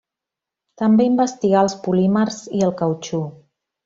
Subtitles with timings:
[0.81, 3.21] També investigar els polímers i el cautxú.